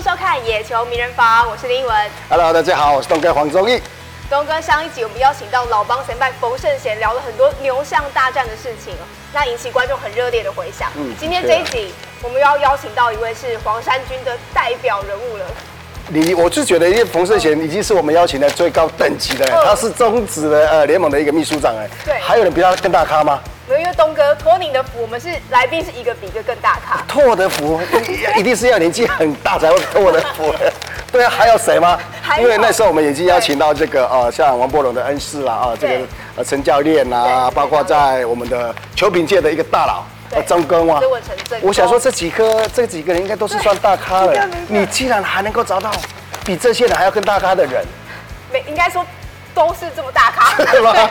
[0.00, 2.10] 迎收看《野球名人房》，我是林文。
[2.30, 3.78] Hello，大家好，我是东哥黄宗义。
[4.30, 8.94] 东哥，上一集我们邀请到老帮前辈冯圣贤，聊了很多牛象大战的事情，
[9.34, 10.88] 那引起观众很热烈的回响。
[10.96, 11.92] 嗯，今天这一集，
[12.22, 15.44] 我们又要邀请到一位是黄山军的代表人物了。
[16.08, 21.86] 你，我是觉得，因为冯圣贤已经是我们邀请的最高等级的，他是中职的呃联盟的一个秘书长哎。
[22.06, 22.18] 对。
[22.20, 23.38] 还有人比他更大咖吗？
[23.78, 27.02] 因为东哥托你的福，我们是来宾是一个比一个更大咖。
[27.06, 27.80] 托我的福，
[28.36, 30.52] 一定是要年纪很大才会托我的福。
[31.12, 31.98] 对啊，还有谁吗？
[32.38, 35.94] 因为那时候我们已经邀请到这个呃，像王柏融的恩师啦，啊，这个
[36.36, 41.00] 呃陈教练啊，包括在我们的球评界的一个大佬呃曾根啊。
[41.60, 44.48] 我想说这几个这几个人应该都是算大咖了。
[44.68, 45.90] 你既然还能够找到
[46.44, 47.84] 比这些人还要更大咖的人，
[48.52, 49.04] 没应该说。
[49.54, 51.10] 都是这么大咖， 对吧？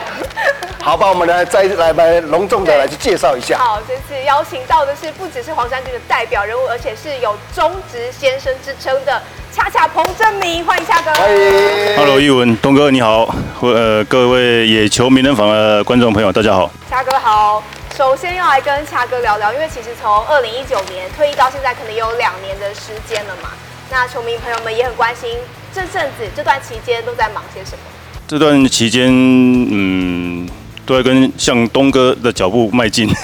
[0.82, 3.58] 好吧，我们来再来来隆重的来去介绍一下。
[3.58, 11.12] 好，这次邀请到的是不只是黄山军的代表人物，而且是有中职先生之称的恰恰彭政闵，欢迎恰哥。
[11.12, 13.28] 欢迎，Hello，一文东哥你好，
[13.60, 16.70] 呃，各位野球名人坊的观众朋友大家好。
[16.88, 17.62] 恰哥好，
[17.94, 23.50] 首先要来跟恰哥聊聊，因为其实从二零一九年退役到现在，可能有两年的时间了嘛。
[23.90, 25.36] 那球迷朋友们也很关心
[25.74, 27.84] 这阵子这段期间都在忙些什么。
[28.30, 30.48] 这段期间，嗯，
[30.86, 33.08] 都在跟向东哥的脚步迈进。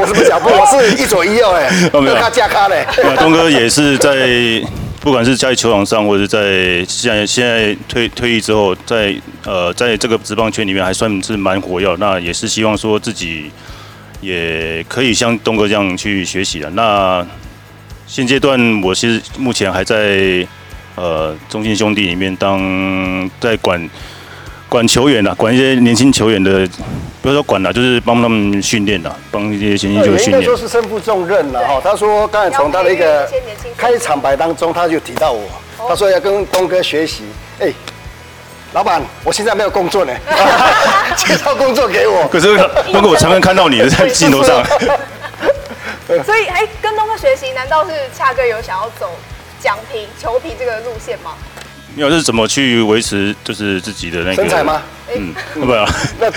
[0.00, 0.48] 我什么脚步？
[0.48, 2.86] 我是一左一右哎，没有他架咖嘞。
[3.20, 4.66] 东哥也是在，
[5.02, 11.94] 不管是在球场上，或者在现在现在退退役之后，在呃，在这个职棒圈里面还算是蛮活跃。
[11.98, 13.50] 那也是希望说自己
[14.22, 16.70] 也可以像东哥这样去学习的。
[16.70, 17.22] 那
[18.06, 20.48] 现阶段，我其实目前还在。
[20.96, 23.88] 呃，中信兄弟里面当在管
[24.68, 26.66] 管球员呐，管一些年轻球员的，
[27.22, 30.40] 不要说管了，就是帮他们训练呐，帮一些年轻球员训练。
[30.40, 31.80] 应该说是身负重任了哈。
[31.84, 33.30] 他说刚才从他的一个
[33.76, 35.46] 开场白当中，他就提到我，
[35.88, 37.24] 他说要跟东哥学习。
[37.60, 37.70] 哎，
[38.72, 40.12] 老板，我现在没有工作呢，
[41.16, 42.26] 介绍工作给我。
[42.28, 42.56] 可是
[42.90, 44.64] 东哥，我常常看到你的 在镜头上。
[46.24, 49.10] 所以，哎，跟东哥学习，难道是恰哥有想要走？
[49.60, 51.32] 奖皮、球皮这个路线吗？
[51.94, 54.82] 没有，是怎么去维持就是自己的那个身材吗？
[55.14, 55.88] 嗯，不要。
[56.20, 56.30] 那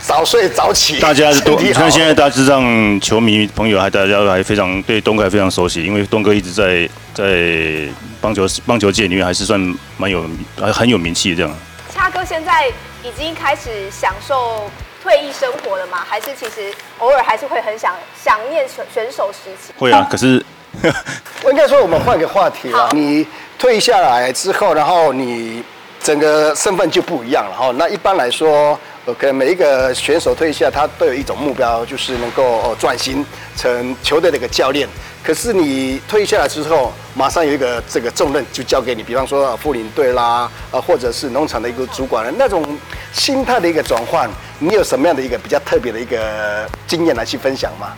[0.00, 7.86] 早睡早起，大家都 你看现在大致上球迷朋友还大家还非常对东哥还非常熟悉，因为东哥一直在在
[8.20, 9.60] 棒球棒球界里面还是算
[9.98, 10.24] 蛮有
[10.58, 11.54] 还很有名气这样。
[11.92, 12.68] 恰哥现在
[13.02, 14.70] 已经开始享受
[15.02, 15.98] 退役生活了吗？
[16.08, 19.74] 还是其实偶尔还是会很想想念选选手时期？
[19.76, 20.42] 会啊，可是。
[21.44, 22.90] 我应该说，我们换个话题啊。
[22.92, 23.26] 你
[23.58, 25.62] 退下来之后，然后你
[26.02, 27.72] 整个身份就不一样了哈。
[27.76, 33.24] 那一般来说，OK，每一个选手退下，他都有一种目标，就是能够转型
[33.56, 34.88] 成球队的一个教练。
[35.24, 42.64] 可是你退下来之后，马上有一个这个重任就交给你，比方说副领队啦，啊，或者是农场的一个主管人，那种
[43.12, 47.94] 心态的一个转换，你有什么样的一个比较特别的一个经验来去分享吗？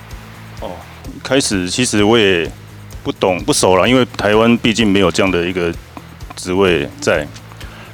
[0.60, 0.70] 哦，
[1.22, 2.50] 开始其实我也。
[3.02, 5.72] 不懂不熟了，因为台湾毕竟没有这样的一个
[6.36, 7.26] 职位在。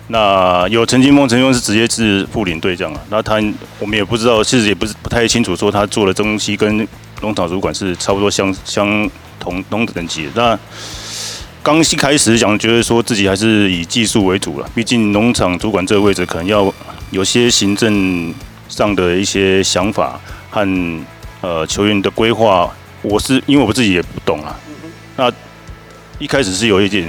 [0.09, 3.01] 那有陈金峰，陈金峰是直接是副领队这样啊。
[3.09, 3.37] 那他
[3.79, 6.87] 我们也不知道，其实也不是不太清楚，说他做的东西跟
[7.23, 9.11] 农场主管是差不多相相
[9.41, 10.29] 同同等级。
[10.35, 10.59] 那
[11.63, 16.71] 刚一开始讲，觉得说自己还是以技术为主了，毕竟农场主管这个位置可能要
[17.11, 18.35] 有些行政
[18.69, 20.69] 上的一些想法和
[21.41, 22.71] 呃球员的规划。
[23.01, 24.55] 我是因为我自己也不懂啊。
[25.17, 25.33] 那
[26.19, 27.09] 一开始是有一点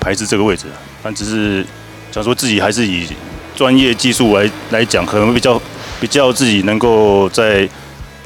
[0.00, 0.66] 排斥这个位置，
[1.02, 1.64] 但只是
[2.12, 3.06] 想说自己还是以
[3.54, 5.60] 专业技术来来讲，可能比较
[6.00, 7.68] 比较自己能够在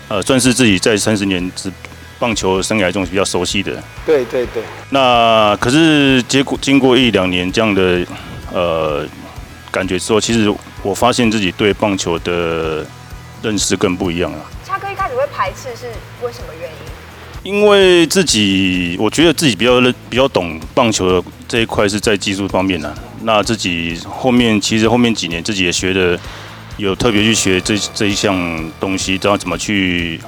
[0.09, 1.73] 呃算是自己在三十年之
[2.19, 3.83] 棒球生涯中比较熟悉的。
[4.05, 4.63] 对对对。
[4.91, 8.05] 那可是结果经过一两年这样的
[8.53, 9.07] 呃
[9.71, 10.53] 感觉之后，其实
[10.83, 12.85] 我发现自己对棒球的
[13.41, 14.39] 认识更不一样了。
[14.67, 15.87] 恰哥一开始会排斥是
[16.25, 16.90] 为什么原因？
[17.43, 22.95] 因为自己，我觉得自己比较比较懂棒球的这一块是在技术方面的。
[23.23, 26.19] 那自己后面其实后面几年自己也学的，
[26.77, 28.37] 有特别去学这这一项
[28.79, 30.21] 东西，知道怎么去，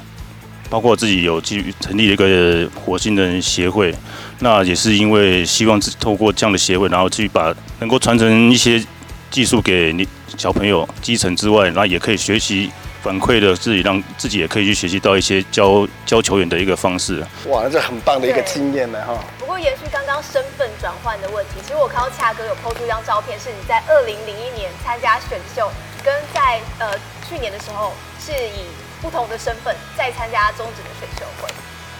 [0.71, 3.93] 包括自己有去成立一个火星人协会。
[4.39, 8.83] 那也是因为希望透过这样的协会，然后去把能够传承一些
[9.29, 12.71] 技术给你小朋友基层之外，那也可以学习。
[13.03, 17.21] 反馈的自己，让自己也可以去学习到一些教教球员的一个方式。
[17.47, 19.19] 哇，这很棒的一个经验呢哈。
[19.37, 25.69] 不过延续刚刚身份转换的问题，其实我看到恰哥有 PO 出一张照片，是你在二零零一年参加选秀，
[26.01, 26.97] 跟在呃
[27.27, 27.91] 去年的时候
[28.23, 28.63] 是以
[29.01, 31.49] 不同的身份再参加中职的选秀会。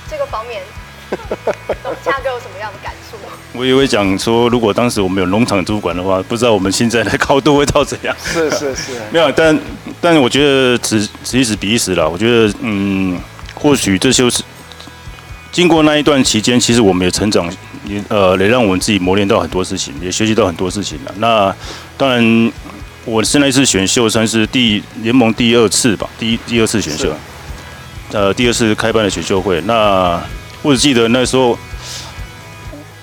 [0.09, 0.63] 这个方面
[2.03, 3.17] 恰哥有什么样的感触？
[3.53, 8.15] 我也会讲说，如果当时我们有农场主管的话，不知道我们现在的高度会到怎样。
[8.23, 9.57] 是是是， 没有，但
[10.01, 12.09] 但我觉得此此一时彼一时了。
[12.09, 13.19] 我觉得，嗯，
[13.53, 14.43] 或许这就是
[15.51, 17.47] 经过那一段期间，其实我们也成长，
[17.85, 21.13] 也呃，也让我们自己磨练到很多事情，也学习到很多事情了。
[21.17, 21.55] 那
[21.95, 22.51] 当然，
[23.05, 27.13] 我现在是选秀算是第联盟第二次吧，第一第二次选秀。
[28.11, 30.21] 呃，第二次开办的选秀会，那
[30.63, 31.57] 我只记得那时候，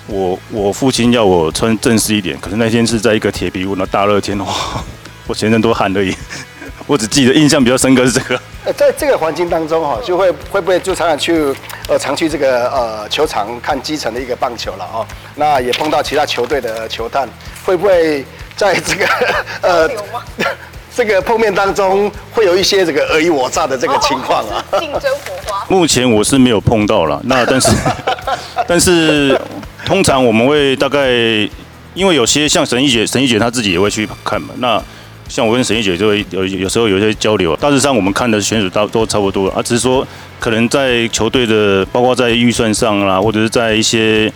[0.07, 4.47] 我我父亲要我穿正式一点，可是那天是在一个铁皮屋，那大热天，哇，
[5.27, 6.15] 我全身都汗而已。
[6.87, 8.41] 我只记得印象比较深刻是这个。
[8.65, 11.55] 呃，在这个环境当中哈，就会会不会就常常去
[11.87, 15.05] 呃常去这个呃球场看基层的一个棒球了哦？
[15.35, 17.29] 那也碰到其他球队的球探，
[17.63, 18.25] 会不会
[18.57, 19.05] 在这个
[19.61, 19.89] 呃？
[21.03, 25.65] 这个碰面当中会有一些这个尔虞我诈的这个情况啊，竞争火花。
[25.67, 27.71] 目前我是没有碰到了，那 但是
[28.67, 29.35] 但是
[29.83, 31.09] 通常我们会大概，
[31.95, 34.49] 因为有些像沈一姐，沈一姐她自己也会去看嘛。
[34.57, 34.79] 那
[35.27, 37.55] 像我跟沈一姐就会有有时候有一些交流。
[37.55, 40.07] 大致上我们看的选手都都差不多啊，只是说
[40.39, 44.31] 可能在球队的，包括在预算上啦，或者是在一些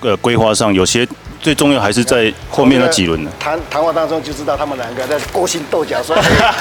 [0.00, 1.06] 呃规划上，有些。
[1.40, 3.30] 最重要还是在后面那几轮呢。
[3.38, 6.14] 谈谈话当中就知道他们两个在勾心斗角，说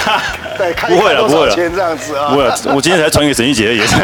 [0.58, 2.30] 对，不会了，不会了，这样子啊。
[2.30, 3.96] 不会了，我今天才传给沈玉杰也是。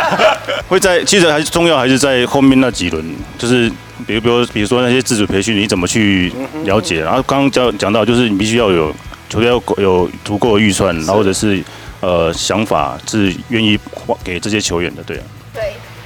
[0.68, 3.04] 会在，其实还是重要，还是在后面那几轮，
[3.38, 3.68] 就是
[4.06, 6.32] 比如，比如，比如说那些自主培训，你怎么去
[6.64, 7.00] 了解？
[7.00, 8.94] 然后刚刚讲讲到，就是你必须要有
[9.28, 11.60] 球队要有足够的预算，然后或者是
[12.00, 13.78] 呃想法是愿意
[14.22, 15.22] 给这些球员的，对啊。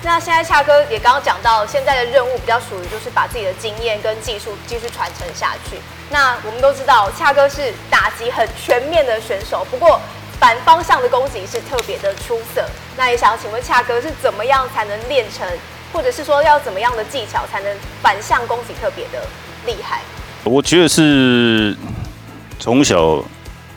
[0.05, 5.79] 那现在恰哥也刚刚讲到，现在的任务比较属于就是把自己的经验跟技术继续传承下去。
[6.11, 9.99] 那我们都知道，恰哥是打击很全面的选手，不过
[10.39, 12.63] 反方向的攻击是特别的出色。
[12.99, 15.49] 那也想要请问恰哥是怎么样才能练成，
[15.91, 19.27] 或者是说要怎么样的技巧才能反向攻击特别的
[19.65, 20.03] 厉害？
[20.45, 21.75] 我觉得是
[22.61, 23.25] 从小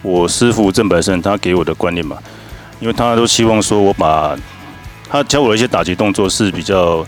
[0.01, 2.21] 我师傅郑百胜他给我的观念吧，
[2.81, 4.37] 因为他都希望说我把。
[5.09, 7.05] 他教我的一些打击动作是比较，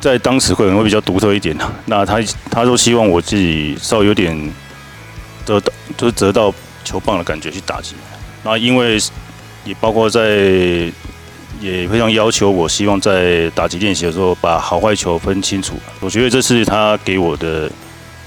[0.00, 1.70] 在当时会会比较独特一点的。
[1.84, 2.18] 那他
[2.50, 4.34] 他都希望我自己稍微有点
[5.44, 6.52] 得到，就是得到
[6.84, 7.94] 球棒的感觉去打击。
[8.42, 8.98] 那因为
[9.64, 10.90] 也包括在
[11.60, 15.74] 也非常要求我，希望在打击练习的时候把好坏球分清楚。
[16.00, 17.70] 我觉得这是他给我的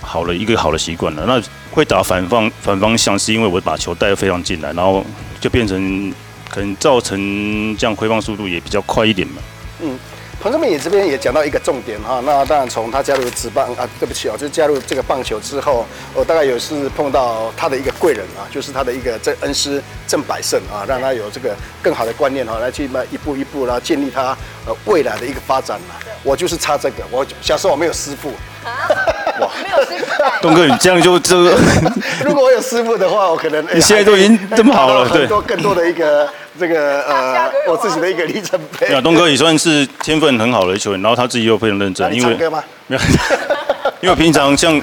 [0.01, 1.25] 好的一个好的习惯了。
[1.25, 1.41] 那
[1.71, 5.03] 会打反方反方向，是因为我把球带得非常进来，然后
[5.41, 6.13] 就变成。
[6.49, 9.41] 可能造成这样挥棒速度也比较快一点嘛。
[9.81, 9.97] 嗯，
[10.41, 25.95] 彭政闵也这边也讲到一个重点哈，那当然从他加入职棒啊，对不起啊，就加入这个棒球之后，我大概有是碰到他的一个贵人啊，就是他的一个这恩师郑百胜啊，让他有这个更好的观念哈，来去嘛一步一步然后建立他呃未来的一个发展嘛。
[26.23, 27.79] 我就是差这个，我小时候我。
[27.79, 28.33] 没有师傅。
[30.41, 31.37] 东哥，你这样就就，
[32.23, 36.27] 如果我有师傅的话，我可能 你现在都已经这么好了，对，多更多的一个
[36.59, 39.01] 这个呃，我自己的一个里程碑。
[39.01, 42.35] 东哥也算是天分很好的球员，然后他自己又非常认真，因为
[42.87, 43.01] 没有，
[44.01, 44.79] 因为平常像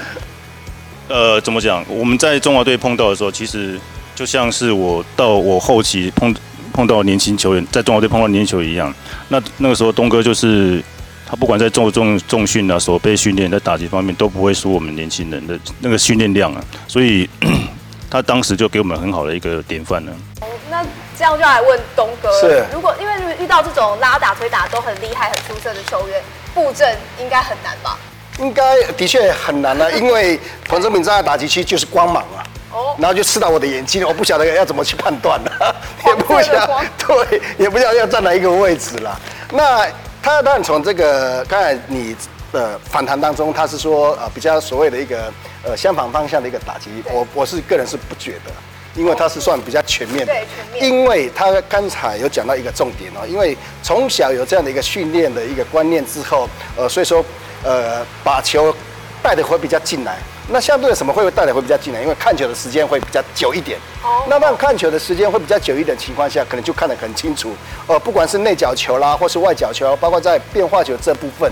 [1.07, 3.79] 呃怎么讲，我们在中华队碰到的时候，其实
[4.15, 6.35] 就像是我到我后期碰
[6.73, 8.93] 碰到年轻球员，在中华队碰到年轻球员一样，
[9.29, 10.83] 那那个时候东哥就是。
[11.29, 17.29] 他不管在重重重训啊、所被训练，在打击方面都不会输我们年轻人的那个训练量啊，所以
[18.09, 20.11] 他当时就给我们很好的一个典范呢。
[20.39, 20.81] 哦，那
[21.19, 27.97] 这样就来问东哥，是如果因为遇到这种拉打推打都很厉害、很出色的球员，布阵应该很难吧？
[28.39, 32.39] 应该的确很难啊， 因为彭政闵站在打击区就是光芒啊，
[32.71, 39.19] 哦，然后就刺到我的眼睛，我不晓得要怎么去判断了，也不晓得对，也不晓得要站哪一个位置了，
[39.51, 39.85] 那。
[40.21, 42.15] 他当然从这个刚才你
[42.51, 45.31] 的反弹当中，他是说呃比较所谓的一个
[45.63, 48.51] 呃相反方向的一个打击，我我是个人是不觉得，
[48.95, 50.33] 因为他是算比较全面的，
[50.81, 57.23] 因为他刚才有讲到一个重点哦，因为从小有这样的一个训练的一个观念之后，呃所以说
[57.63, 58.73] 呃把球
[59.21, 60.17] 带的会比较进来。
[60.49, 62.01] 那相对的什么会带来会比较近呢？
[62.01, 63.77] 因为看球的时间会比较久一点。
[64.01, 64.23] 哦。
[64.29, 67.51] 那当看球的时间会比较久一点的情况下，可能就看得很清楚。
[67.85, 71.51] 呃，不管是内角球啦，或是外角球，包括在变化球这部分，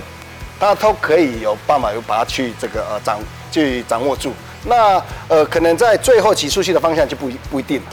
[0.59, 3.19] 它都可以有办法有把它去这个呃掌
[3.51, 4.31] 去掌握住。
[4.63, 7.85] 那呃，可能在最后击出去的方向就不不一定了。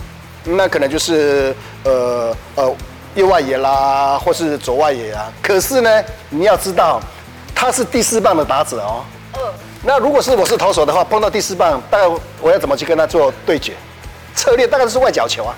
[0.44, 2.75] 那可能就是呃呃
[3.14, 5.30] 右外野啦，或是左外野啊。
[5.42, 7.00] 可是呢，你要知道，
[7.54, 9.04] 他是第四棒的打者哦。
[9.85, 12.07] 那如果是我是投手的话，碰到第四棒，大概
[12.41, 13.73] 我要怎么去跟他做对决？
[14.35, 15.55] 策略大概都是外角球啊，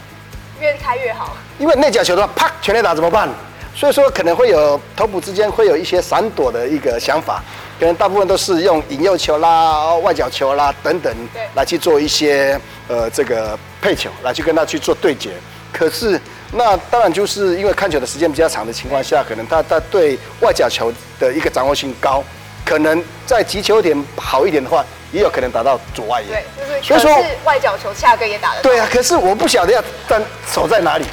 [0.61, 1.37] 越开越好。
[1.59, 3.29] 因为内角球的话，啪，全垒打怎么办？
[3.77, 7.43] 所以说可能会有头部之间会有一些闪躲的一个想法，
[7.79, 11.13] 可能大部分都是用引诱球啦、外角球啦等等
[11.55, 15.33] 来去做一些呃这个配球来去跟他去做对决。
[15.73, 16.19] 可是
[16.53, 22.23] 那当然就是因为看球的时间比较长的情况下，可能他他对外角球的一个掌握性高，
[22.65, 26.29] 可能在击球点好一点的话，也有可能打到左外野。
[26.29, 28.63] 对，就是所以说外角球恰哥也打得。
[28.63, 31.05] 对啊，可是我不晓得要站手在哪里。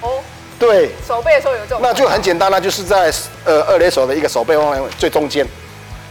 [0.00, 0.20] 哦。
[0.58, 3.12] 对，手背的时候有这种，那就很简单了，就是在
[3.44, 5.46] 呃二垒手的一个手背方向最中间，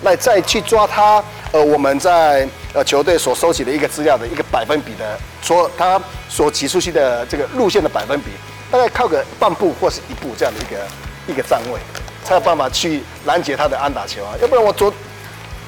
[0.04, 6.00] 那再去抓他呃我们在呃球队所收集的一个资料的一个百分比的，说他
[6.30, 8.28] 所挤出去的这个路线的百分比，
[8.70, 11.80] 大概靠个半步或是一步这样的一个一个站位，
[12.26, 14.94] 才有办法去拦截他的安打球啊，要不然我左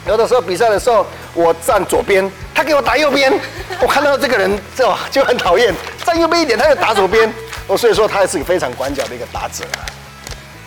[0.08, 3.32] 有的时候比赛的时候我站左边，他给我打右边，
[3.82, 5.74] 我看到这个人就就很讨厌，
[6.04, 7.32] 站右边一点他就打左边。
[7.68, 9.66] 我，所以说他也是一个非常管教的一个打者。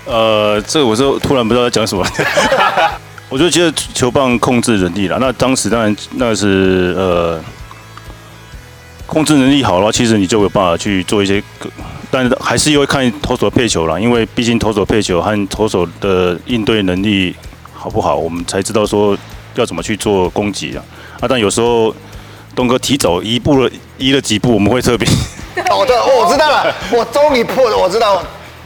[0.04, 2.06] 呃，这个我是突然不知道在讲什么。
[3.30, 5.16] 我就觉得球棒控制能力了。
[5.20, 7.40] 那当时当然那是呃
[9.06, 11.42] 控制能力好了，其实你就有办法去做一些，
[12.10, 17.34] 但是还是因为看投手配球了，因为毕竟投手配球和投手的应对能力
[17.72, 19.16] 好不好，我们才知道说
[19.54, 20.82] 要怎么去做攻击啊。
[21.20, 21.94] 啊，但有时候
[22.54, 25.08] 东哥提早一步了，移了几步，我们会特别。
[25.70, 28.22] 哦，对， 我知道了，我终于破了，我知道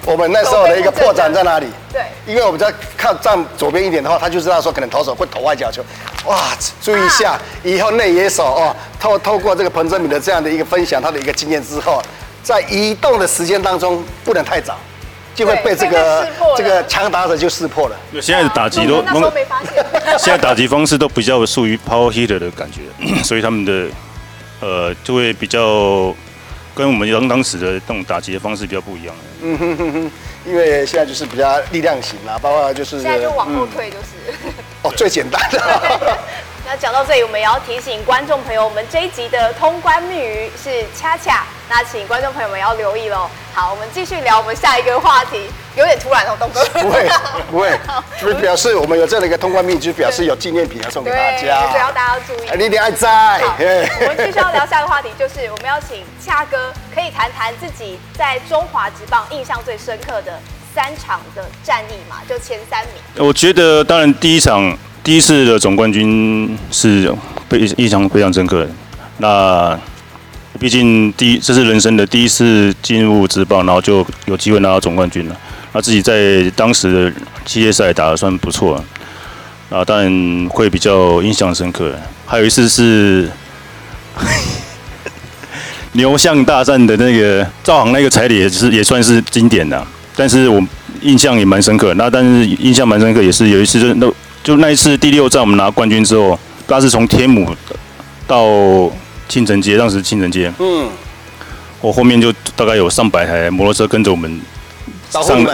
[0.06, 1.66] 我们那时候的一个破绽在哪里。
[1.92, 5.82] 对，因为我们在看站左边一点的话，他就知道说可能投手会投外角球，
[6.26, 12.02] 哇，注意一下，以后内野手哦，透透过这个彭政闵的这样的一个分享他的一个经验之后，
[12.44, 14.78] 在移动的时间当中不能太早，
[15.34, 17.96] 就会被这个这个强打者就识破了。
[18.20, 19.84] 现在的打击都那时候没发现，
[20.18, 22.82] 现在打击方式都比较属于 power hitter 的感觉，
[23.24, 23.88] 所以他们的
[24.60, 26.14] 呃就会比较。
[26.76, 29.14] 跟我们当当时的这种打击的方式比较不一样。
[29.40, 30.10] 嗯哼哼哼，
[30.44, 34.34] 因为现在就是比较力量型啦，包括就是现在就往后退就是。
[34.44, 36.18] 嗯、哦，最简单的。
[36.66, 43.28] 那讲到这里，我们也要提醒观众朋友，我们这一集的通关密语是恰恰，那请观众朋友们要留意喽。
[43.52, 45.48] 好，我们继续聊我们下一个话题。
[45.76, 46.64] 有点突然哦，东哥。
[46.80, 47.08] 不会，
[47.50, 47.78] 不会，
[48.20, 51.38] 就是表示我们有这样的一个通关密语，就表示有纪念品要送给大家。
[51.72, 52.48] 只要大家要注意。
[52.56, 53.40] 你一定爱在。
[54.00, 60.40] 我们继续要聊下一个话题，就是我们要请恰哥可以谈谈自己在中华职棒印象最深刻的
[60.72, 63.26] 三场的战役嘛，就前三名。
[63.26, 67.14] 我觉得，当然第一场第一次的总冠军是
[67.50, 68.70] 非印象非常深刻的。
[69.18, 69.78] 那
[70.58, 75.36] 毕竟第一这是人生的第一次进入职棒，然后就有机会拿到总冠军了。
[75.74, 77.12] 他自己在当时的
[77.44, 78.82] 系列赛打得算不错，
[79.68, 81.92] 啊，当然会比较印象深刻。
[82.24, 83.28] 还有一次是
[85.92, 89.86] 牛象大战的那个赵航那个彩礼，也是也算是经典的。
[90.16, 90.64] 但是我
[91.02, 91.92] 印象也蛮深刻。
[91.94, 94.10] 那但是印象蛮深刻，也是有一次就那
[94.44, 97.50] 就那一次第六站我们拿冠军之后，他是从天母
[98.26, 98.46] 到
[99.26, 100.86] 庆城街，当时庆城街，嗯，
[101.80, 104.40] 我后面就大概有上百台摩托车跟着我们。
[105.10, 105.46] 上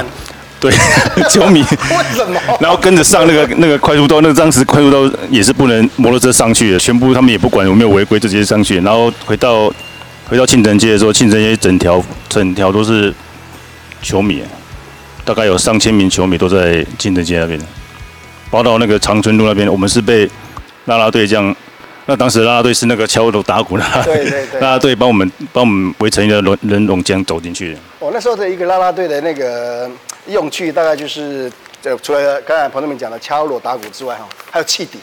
[0.59, 0.73] 对，
[1.31, 2.41] 球迷 为什么？
[2.61, 8.81] 然后跟着上那个那个快速道，那个当时快速道也是不能摩托车上去的，全部他们也不管有没有违规，就直接上去。
[8.81, 9.73] 然后回到
[10.29, 13.15] 回到庆城街的时候，庆城街整条整条都是
[14.03, 14.43] 球迷，
[15.25, 17.61] 大概有上千名球迷都在庆城街那边，
[18.50, 20.28] 包到那个长春路那边，我们是被
[20.87, 21.54] 拉拉队这样。
[22.07, 27.76] 那当时拉拉队是那个敲锣打鼓的，对对对，啦啦队帮我们帮我们围成一个人人龙这样走进去。
[28.00, 29.88] 哦，那时候的一个拉拉队的那个
[30.26, 31.52] 用具，大概就是
[31.85, 34.99] 呃，除了刚才朋友们讲的敲锣打鼓之外，哈，还有汽笛。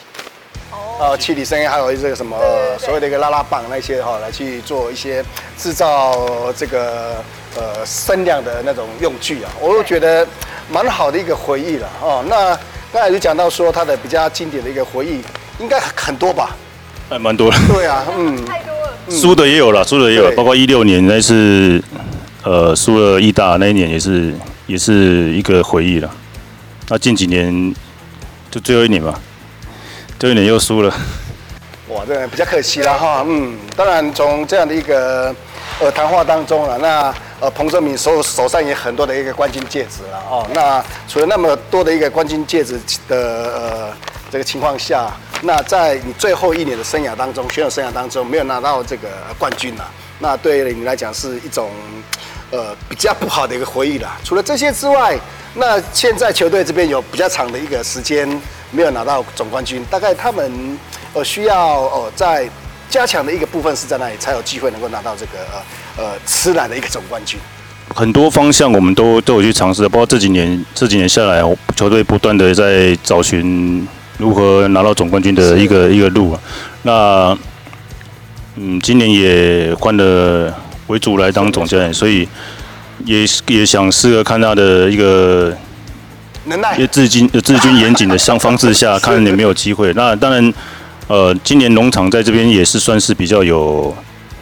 [0.70, 1.12] 哦。
[1.12, 2.36] 啊，汽笛声音，还有这个什么
[2.78, 5.24] 所谓的一个拉拉棒那些哈，来去做一些
[5.56, 7.24] 制造这个
[7.56, 10.26] 呃声量的那种用具啊，我都觉得
[10.70, 12.22] 蛮好的一个回忆了哦。
[12.28, 12.58] 那
[12.92, 15.20] 刚才就讲到说他的比较经典的一个回忆，
[15.58, 16.56] 应该很多吧？
[17.08, 17.56] 还蛮多的。
[17.68, 18.94] 对啊，嗯，太多了。
[19.10, 21.82] 输的也有了，输的也有了，包括一六年那次，
[22.42, 24.34] 呃，输了意大那一年也是，
[24.66, 26.10] 也是一个回忆了。
[26.88, 27.74] 那近几年
[28.50, 29.18] 就最后一年吧，
[30.18, 30.94] 最后一年又输了。
[31.88, 33.24] 哇，这比较可惜了哈。
[33.26, 35.34] 嗯，当然从这样的一个
[35.80, 40.46] 呃谈话当中了，那呃彭政闵手手上也很多的一个冠军戒指了哦。
[40.54, 43.96] 那除了那么多的一个冠军戒指的呃
[44.30, 45.12] 这个情况下。
[45.40, 49.06] 那在你最后一年的生涯当中，选手生涯当中没有拿到这个
[49.38, 51.70] 冠军了，那对你来讲是一种
[52.50, 54.10] 呃比较不好的一个回忆了。
[54.24, 55.16] 除了这些之外，
[55.54, 58.28] 那现在球队这边有比较长的一个时间
[58.72, 60.76] 没有拿到总冠军，大概他们
[61.14, 62.50] 呃需要哦在
[62.88, 65.32] 加强的一个部分是在那里才有机会能够拿到这个
[65.96, 67.38] 呃呃吃奶的一个总冠军？
[67.94, 71.42] 很多方向我们都都有去尝试，包括这几年这几年下来，
[71.74, 73.86] 球队不断的在找寻
[74.18, 76.40] 如何拿到总冠军的一个一个路啊。
[76.82, 77.38] 那
[78.56, 80.54] 嗯，今年也换了
[80.88, 82.28] 为主来当总教练，所以
[83.04, 85.56] 也也想试着看他的一个
[86.44, 89.92] 能耐，也治军治军严谨的相方式下， 看有没有机会。
[89.94, 90.52] 那当然，
[91.08, 93.94] 呃，今年农场在这边也是算是比较有。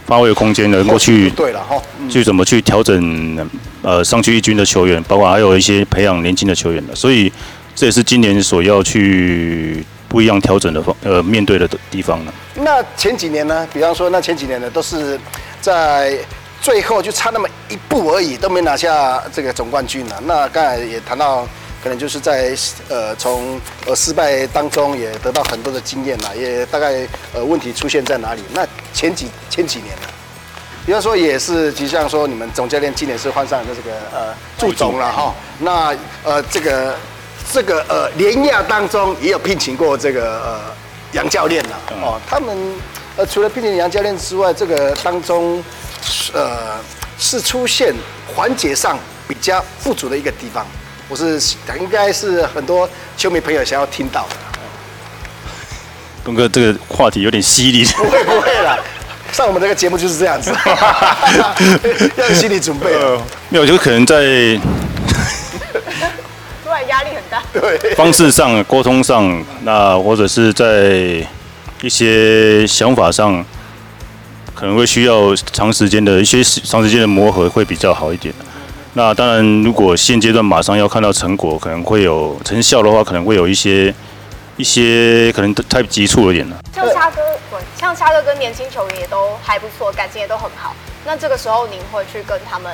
[0.05, 1.75] 发挥的空间能够去对了哈，
[2.09, 3.49] 去怎么去调整
[3.81, 7.29] 呃上去一军的球员，包括还有一些培养年轻的球员的，所以
[7.75, 12.31] 这也是今年所要去不一样调整的方呃面对的地方呢。
[12.55, 15.19] 那前几年呢，比方说那前几年呢，都是
[15.59, 16.17] 在
[16.61, 20.15] 最后就差那么一步而已，都没拿下这个总冠军了。
[20.25, 21.45] 那刚才也谈到。
[21.87, 22.53] 可能就是在
[22.89, 28.43] 呃从呃失败当中也得到很多的经验啦，也大概呃问题出现在哪里？
[28.53, 30.07] 那前几前几年呢？
[30.85, 36.93] 比方说也是，就像说你们总教练今年是换上的这个呃祝总了哈，那呃这个
[37.53, 40.59] 这个呃联亚当中也有聘请过这个呃
[41.13, 42.53] 杨教练了哦，他们
[43.15, 45.63] 呃除了聘请杨教练之外，这个当中
[46.33, 46.77] 呃
[47.17, 47.95] 是出现
[48.35, 50.67] 环节上比较不足的一个地方。
[51.09, 51.39] 我是
[51.79, 54.35] 应该是很多球迷朋友想要听到的。
[56.23, 57.85] 东哥，这个话题有点犀利。
[57.85, 58.77] 不会不会啦，
[59.31, 60.51] 上我们这个节目就是这样子，
[62.17, 62.93] 要有心理准备。
[62.93, 64.15] 呃，没有，就可能在
[66.63, 67.41] 突然压力很大。
[67.53, 67.95] 对。
[67.95, 71.25] 方式上、沟通上，那或者是在
[71.81, 73.45] 一些想法上，
[74.53, 78.35] 可能会需要长时间的一些长时间的磨合，会比较好一点。
[78.97, 83.93] 那当然，如果现阶段马上要看到成果，可能会有成效的话，可能会有一些
[84.55, 86.57] 一些可能太急促了点了。
[86.73, 90.75] 像沙哥，对，像沙哥跟年轻球员也都还不错，感情也都很好。
[91.05, 92.73] 那这个时候，您会去跟他们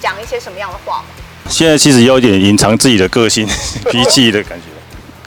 [0.00, 1.04] 讲一些什么样的话吗？
[1.50, 3.46] 现在其实要有点隐藏自己的个性、
[3.92, 4.64] 脾气的感觉，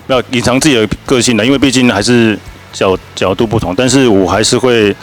[0.07, 2.35] 要隐藏自己的个性的，因为毕竟还是
[2.73, 4.95] 角角度不同，但是我还是会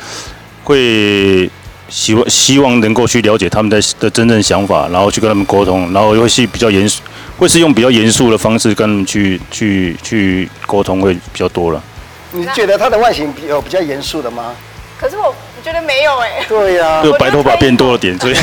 [0.65, 1.49] 会。
[1.93, 7.03] 希望希望能够去了解他们的的真正想法，然后去跟他们沟通，然后会是比较严肃，
[7.37, 11.83] 会是用比较严肃的方式跟他们去去去沟通，会比较多了。
[12.33, 14.55] 你觉得他的外形有比较严肃的吗？
[14.99, 16.43] 可是我觉得没有哎。
[16.49, 18.35] 对呀、啊，就白头发变多了点，所以。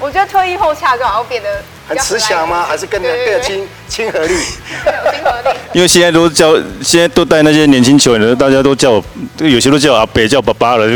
[0.00, 1.48] 我觉得退役后恰哥好像变得
[1.88, 2.64] 很慈祥吗？
[2.68, 4.28] 还是更更有亲亲和力？
[4.28, 5.58] 亲和力。
[5.74, 9.02] 因为现在都叫现在都带那些年轻球员，大家都叫
[9.38, 10.86] 有些都叫阿北叫爸爸了，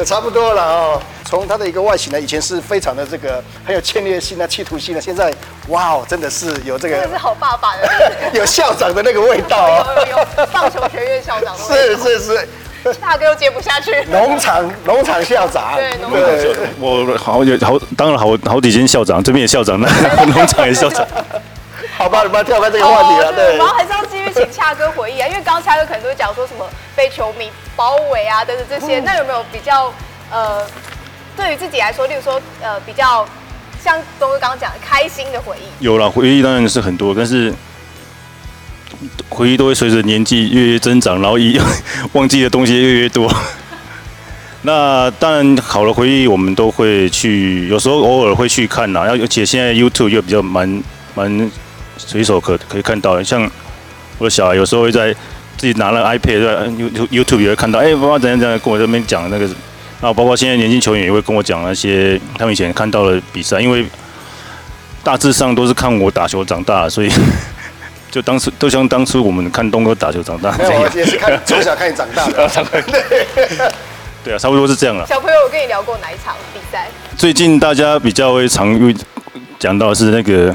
[0.00, 1.02] 就差不多了哦。
[1.26, 5.30] 从他的一个外形呢，以前是非常的这个很有侵略性啊企图心的，现在
[5.68, 7.86] 哇哦，真的是有这个，真的是好爸爸的，
[8.32, 12.48] 有校长的那个味道啊，有有有棒球学院校长的味道，是是是。
[12.98, 13.94] 大哥又接不下去。
[14.10, 16.62] 农场农场校长，对农场校长。
[16.80, 21.06] 我好有好当了好好几间校长，这边也校长，那农场也校长。
[22.00, 23.30] 好吧，我们跳开这个话题了。
[23.34, 29.92] 对，然后还是要继续请恰哥回忆啊，因为刚刚恰哥可能都会讲说什么被球迷包围啊等等这些，那有没有比较
[30.30, 30.66] 呃，
[31.36, 33.26] 对于自己来说，例如说呃比较
[33.84, 35.84] 像东哥刚刚讲的开心的回忆？
[35.84, 37.52] 有了回忆当然是很多，但是。
[39.30, 41.58] 回忆都会随着年纪越越增长，然后一
[42.12, 43.32] 忘记的东西越越多。
[44.62, 49.06] 那当然好的回忆我们都会去，有时候偶尔会去看呐。
[49.08, 50.82] 而且现在 YouTube 又比较蛮
[51.14, 51.50] 蛮
[52.06, 53.42] 随手可可以看到，像
[54.18, 55.12] 我的小孩有时候会在
[55.56, 56.68] 自己拿了 iPad 在
[57.08, 59.44] YouTube 也会看到，哎，爸爸怎样怎样跟我这边讲那个。
[60.00, 63.84] 然后包括现在年轻球员也会跟我讲那些他们以前看到的比赛，因为
[65.04, 67.10] 大致上都是看我打球长大的，所以。
[68.10, 72.48] 就当时都像当初我们看东哥打球长大，没有，也是看从小看你长大的。
[72.48, 72.82] 对，
[74.24, 75.06] 对啊，差不多是这样了。
[75.06, 76.88] 小朋友，我跟你聊过哪一场比赛？
[77.16, 78.94] 最近大家比较会常
[79.60, 80.52] 讲到是那个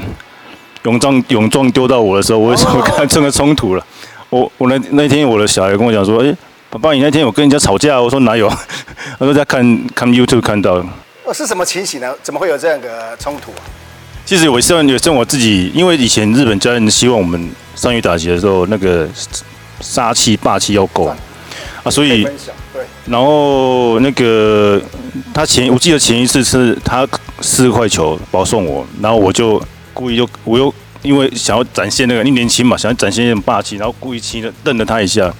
[0.86, 3.84] 泳装泳装丢到我的时候，我为什么看这个冲突了？
[4.30, 6.32] 我我那那天我的小孩跟我讲说，哎，
[6.70, 8.00] 爸爸，你那天有跟人家吵架？
[8.00, 8.48] 我说哪有？
[9.18, 10.74] 他说在看看 YouTube 看到。
[11.24, 12.14] 哦，是什么情形呢？
[12.22, 13.66] 怎么会有这样的冲突啊？
[14.24, 19.08] 其实我希望也是我自己，因为以前日本教练希望我们上去打击的时候，那个
[19.80, 21.06] 杀气霸气要够
[21.82, 22.22] 啊，所以
[22.72, 24.80] 对，然后那个
[25.34, 27.06] 他前我记得前一次是他
[27.40, 29.60] 四块球保送我，然后我就
[29.96, 35.32] 故意就我又因为想要展现那个你年轻嘛，想要展现一点霸气，然后故意亲的瞪了他一下。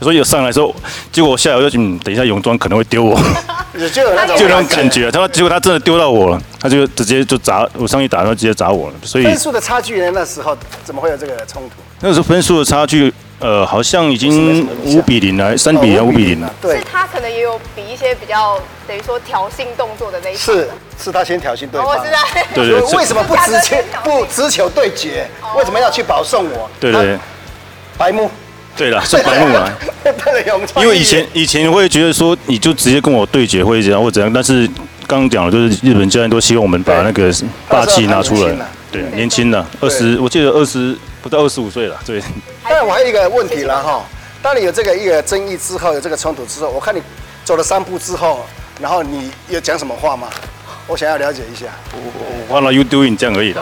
[0.00, 0.74] 所以有上来之后，
[1.12, 3.20] 结果我下来我就嗯，等一下泳装可能会丢我，
[3.92, 5.10] 就有那种就那种感觉。
[5.10, 8.94] 他说结果他真的丢到我了，他就直接就砸我上去打，然后直接砸我了。
[9.02, 10.10] 所以分数的差距呢？
[10.14, 11.82] 那时候怎么会有这个冲突？
[12.00, 16.54] 那时候分数的差距，呃，好像已经五比零了，三比零，五比零了。
[16.60, 20.54] 对，是他可能也有比一些比较等于说挑衅动作的那一种。
[20.54, 20.68] 是，
[21.02, 21.86] 是他先挑衅对方。
[21.86, 22.18] 我知道。
[22.54, 22.80] 对对。
[22.96, 25.28] 为什么不直接不直球对决？
[25.56, 26.70] 为什么要去保送我？
[26.78, 27.18] 对对。
[27.96, 28.30] 白目。
[28.76, 29.68] 对了，是白目啊。
[30.80, 34.64] 因为以前以前会觉得说，你就直接跟我对决会怎样或怎样，但是
[35.04, 37.28] 刚刚讲了就是日本教练都希望我们把那个
[37.68, 38.54] 霸气拿出来。
[38.92, 42.00] 对，年轻的二十，我记得二十不到二十五岁了。
[42.04, 42.22] 对。
[42.68, 44.04] 但我还有一个问题了哈，
[44.42, 47.02] 当你有这个一个争议之后，有这个冲突之后，我看你
[47.44, 48.44] 走了三步之后，
[48.80, 50.28] 然后你有讲什么话吗？
[50.88, 51.66] 我想要了解一下。
[51.92, 53.60] 我忘了 you doing 这样而已的。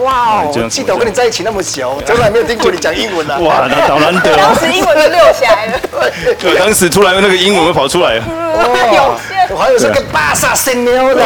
[0.00, 3.36] 哇，我记得我跟你在一起那么久， 从来没有听过你讲英文的。
[3.40, 4.36] 哇，那好难得。
[4.36, 5.80] 当时英文都溜起来了。
[6.38, 8.24] 对，当时突然那个英文都跑出来了。
[8.28, 9.18] 哇，
[9.50, 11.22] 我还有是跟巴萨神牛的。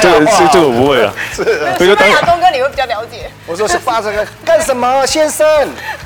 [0.00, 1.12] 这个这这个我不会了。
[1.34, 1.44] 是。
[1.76, 3.30] 所以当东哥你会比较了解。
[3.46, 5.46] 我说是巴萨个干什么，先生？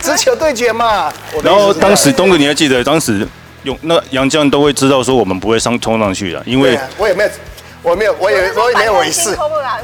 [0.00, 1.12] 直球对决嘛。
[1.44, 3.24] 然后当时东哥你还记得，当时
[3.62, 7.30] 用那杨将都会知道说我们不会上冲上去的，因为我也没有。
[7.82, 9.36] 我没有，我也我也没有违事，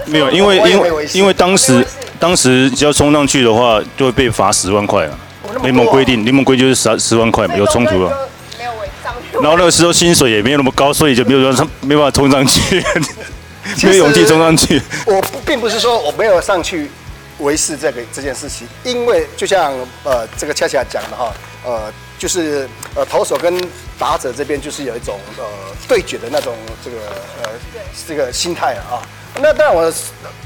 [0.07, 1.85] 没有，因为因为因为当时
[2.21, 5.19] 当时只要冲上去的话，就会被罚十万块啊。
[5.63, 8.29] 联盟规定，联盟规定就是十十万块嘛，有冲突了。
[8.57, 9.13] 没有违章。
[9.43, 12.85] 然后那个时候薪水也没有那么高，所以就没有说 没办法冲上去，
[13.83, 14.81] 没有勇气冲上去。
[15.07, 16.89] 我并不是说我没有上去
[17.39, 19.73] 维持这个这件事情，因为就像
[20.05, 21.33] 呃这个恰恰讲的哈，
[21.65, 21.93] 呃。
[22.19, 23.59] 就是呃，投手跟
[23.99, 25.45] 打者这边就是有一种呃
[25.87, 26.55] 对决的那种
[26.85, 26.97] 这个
[27.43, 27.51] 呃
[28.07, 29.01] 这个心态啊。
[29.41, 29.93] 那当然我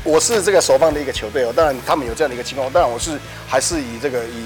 [0.05, 4.45] 我是这个守棒的一个球队哦，当然他们有这样的一个情况，当然我是还是以这个以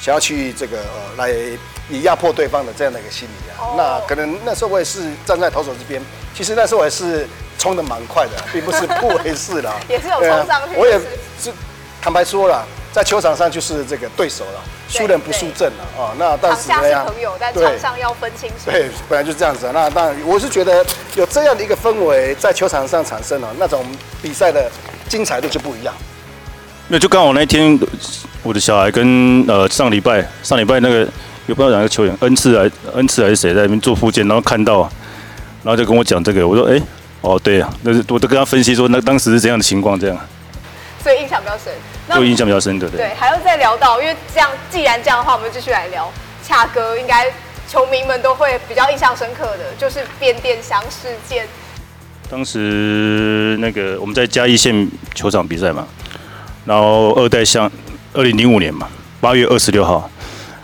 [0.00, 1.30] 想要去这个呃来
[1.90, 3.60] 以压迫对方的这样的一个心理啊。
[3.60, 3.76] Oh.
[3.76, 6.00] 那可能那时候我也是站在投手这边，
[6.34, 7.26] 其实那时候我也是
[7.58, 9.74] 冲的蛮快的，并不是 不为事啦。
[9.88, 10.76] 也是有冲上去。
[10.76, 10.98] 我也
[11.38, 11.52] 是
[12.00, 12.66] 坦白说了。
[12.92, 16.12] 在球场上就是这个对手了，输人不输阵了啊。
[16.18, 18.70] 那但是场下是朋友，但场上要分清楚。
[18.70, 19.68] 对，本来就是这样子。
[19.72, 23.84] 那当然，我是觉得有这样的一个氛围在球场上产生了，那种
[24.20, 24.70] 比赛的
[25.08, 25.94] 精彩度就不一样。
[26.88, 27.78] 那就刚好那天，
[28.42, 31.08] 我的小孩跟呃上礼拜上礼拜那个
[31.46, 34.82] 有不知道哪个球员恩赐还恩赐还是谁在那边做复健，然后看到，
[35.62, 36.78] 然后就跟我讲这个，我说哎
[37.22, 40.18] 哦对啊，那是我都跟他分析说那当时是怎样的情况这样。
[41.02, 41.72] 所以印象比较深，
[42.08, 42.98] 对印象比较深的，对。
[42.98, 46.10] 对，还要再聊到，因为这样，既然这样的话，我们就继续来聊。
[46.42, 47.32] 恰哥应该
[47.68, 51.46] 球迷们都会比较印象深刻的，就是变电箱事件。
[52.28, 55.86] 当时那个我们在嘉义县球场比赛嘛，
[56.64, 57.70] 然后二代象，
[58.12, 58.88] 二零零五年嘛，
[59.20, 60.10] 八月二十六号，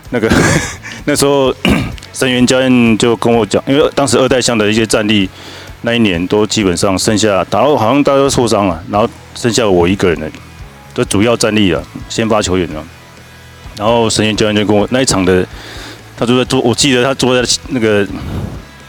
[0.09, 0.29] 那个
[1.05, 1.53] 那时候
[2.13, 5.29] 神原教练就跟我讲，因为当时二代象的一些战力。
[5.81, 10.29] 那一年都基本上剩下打到好像大家都受伤了，然后剩下我一个人的，
[10.93, 12.83] 的主要战力了，先发球员了。
[13.77, 15.45] 然后神原教练就跟我那一场的，
[16.17, 18.05] 他坐在坐，我记得他坐在那个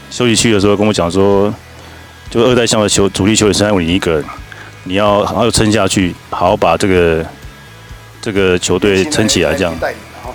[0.09, 1.53] 休息区的时候跟我讲说，
[2.29, 4.23] 就二代象的球主力球员剩下我一个，
[4.83, 7.25] 你要好好撑下去，好好把这个
[8.21, 9.73] 这个球队撑起来，这样。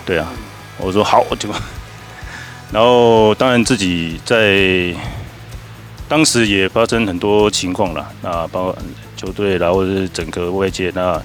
[0.05, 0.27] 对啊，
[0.79, 1.49] 我说好，我就，
[2.73, 4.95] 然后当然自己在。
[6.09, 8.79] 当时也发生很多情况了，那包括
[9.17, 11.21] 球队，然后是整个外界，那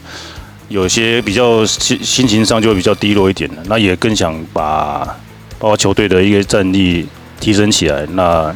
[0.70, 3.62] 有些比较心心情上就会比较低落一点了。
[3.66, 5.00] 那也更想把
[5.60, 7.08] 包括球队的一个战力
[7.40, 8.06] 提升起来。
[8.14, 8.54] 那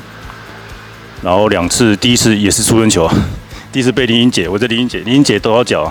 [1.22, 3.10] 然后两次，第一次也是出人球，
[3.72, 5.84] 第一次被林英姐，我在林英姐，林英姐抖到脚，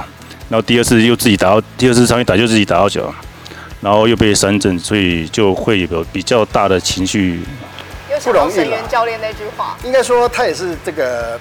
[0.48, 3.12] 然后第二次又自己打到，第二次上去打就自己打到脚，
[3.80, 7.40] 然后又被三振，所以就会有比较大的情绪。
[8.22, 8.78] 不容易了。
[8.88, 11.38] 教练那句话，应该说他也是这个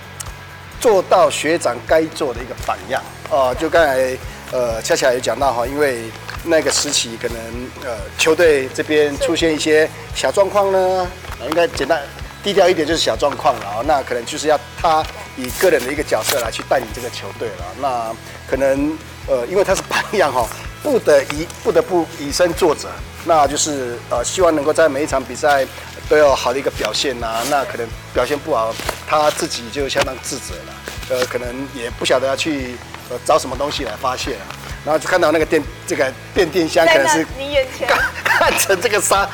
[0.83, 3.55] 做到学长该做的一个榜样哦。
[3.57, 4.17] 就刚才
[4.51, 6.11] 呃，恰恰也讲到哈，因为
[6.43, 7.37] 那个时期可能
[7.85, 11.09] 呃球队这边出现一些小状况呢，
[11.47, 12.01] 应该简单
[12.43, 13.81] 低调一点就是小状况了啊。
[13.85, 15.01] 那可能就是要他
[15.37, 17.65] 以个人的一个角色来去带领这个球队了。
[17.79, 18.13] 那
[18.45, 20.45] 可能呃，因为他是榜样哈，
[20.83, 22.89] 不得以不得不以身作则，
[23.23, 25.65] 那就是呃，希望能够在每一场比赛。
[26.13, 28.71] 都有好的一个表现呐、啊，那可能表现不好，
[29.07, 30.73] 他自己就相当自责了，
[31.09, 32.75] 呃，可能也不晓得要去
[33.09, 34.45] 呃找什么东西来发泄啊，
[34.85, 37.87] 然后就看到那个电这个变电箱可能是你眼前。
[38.23, 39.27] 看 成这个沙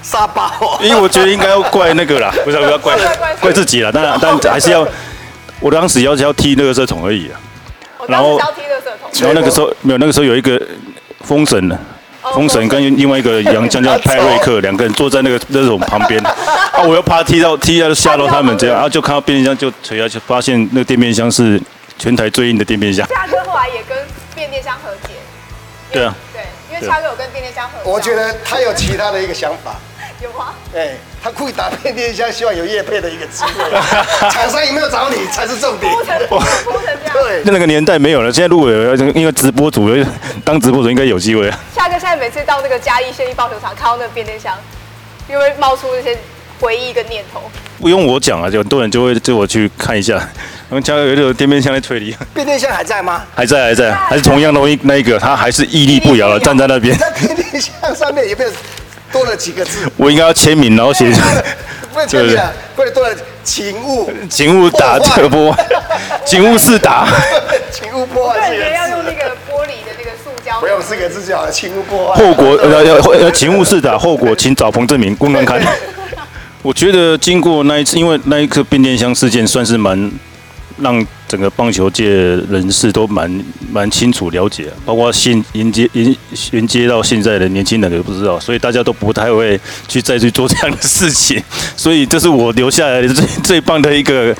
[0.00, 2.96] 沙包，因为我觉得应该要怪那个啦， 不是不要怪
[3.40, 4.86] 怪自己了，当然但 还是要，
[5.58, 7.34] 我当时要要踢那个垃圾桶而已啊，
[8.06, 8.46] 然后然
[9.26, 10.60] 后那个时候没有那个时候有一个
[11.24, 11.76] 封神的。
[12.34, 21.60] 封神跟另外一个杨将叫 派瑞克，两个人坐在那个那种旁边，啊，我又怕踢到踢到吓到他们这样，然 后就看到变电箱就垂下去，发现那个电变箱是
[21.98, 23.06] 全台最硬的电变箱。
[23.08, 23.96] 夏哥后来也跟
[24.34, 25.14] 变电箱和解，
[25.92, 27.90] 对啊，对，因为夏哥有跟变电箱和解。
[27.90, 29.76] 我觉得他有其他的一个想法。
[30.22, 30.54] 有吗？
[30.74, 30.90] 哎，
[31.22, 33.70] 他故意打变电箱，希望有业配的一个机会。
[34.28, 35.92] 厂商有没有找你才是重点。
[37.12, 38.32] 对，那个年代没有了。
[38.32, 39.88] 现在如果有因为直播主
[40.44, 41.56] 当直播主应该有机会啊。
[41.76, 44.52] 恰哥现在每次到那个嘉义县立棒球场，看到那个变电箱，
[45.28, 46.18] 就会冒出那些
[46.58, 47.40] 回忆跟念头。
[47.80, 50.20] 不用我讲啊，就很多人就会叫我去看一下。
[50.70, 52.16] 我们家有一个电变箱在推理。
[52.34, 53.22] 变电箱还在吗？
[53.32, 56.98] 还在，还在，还是同样的一那一个，他还是屹立不摇的站在那边。
[56.98, 58.50] 在变电箱上面有没有
[59.12, 59.90] 多了几个字？
[59.96, 61.12] 我应该要签名，然后写。
[61.92, 65.54] 不能签名啊，或者多了请勿，请勿打侧波，
[66.24, 67.06] 请勿试打，
[67.70, 68.48] 请勿破坏。
[68.48, 70.58] 我觉得要用那个玻璃的那个塑胶。
[70.58, 72.24] 不用四个字就好了，请勿破坏。
[72.24, 75.60] 后果呃要呃请勿试打，后果请找彭正明公安看。
[76.62, 80.10] 我觉得经过那一次，因为那一颗变电箱事件，算是蛮
[80.78, 82.08] 让整个棒球界
[82.48, 86.16] 人士都蛮蛮清楚了解，包括现迎接迎
[86.52, 89.58] 迎接到现在的年轻人都不知道，所以大家都不太会
[89.88, 91.42] 去再去做这样的事情，
[91.76, 94.34] 所以这是我留下来的 最最棒的一个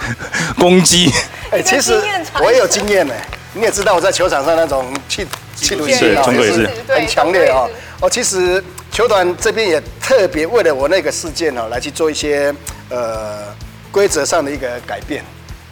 [0.56, 1.10] 攻击。
[1.50, 2.00] 哎，其实
[2.42, 3.14] 我也有经验呢，
[3.54, 7.66] 你也知道我在球场上那种气气度性啊，也是很强烈啊。
[8.00, 8.62] 哦，其实。
[8.92, 12.54] 球团这边也特别为了我那个事件哦，来去做一些
[12.90, 13.38] 呃
[13.90, 15.24] 规则上的一个改变。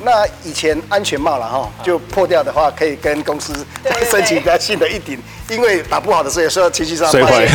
[0.02, 3.52] 那以前安全帽了哈，就破掉的话，可以跟公司
[4.10, 7.46] 申请比较新的一顶，因为打不好的时候，有时候情绪上摔坏，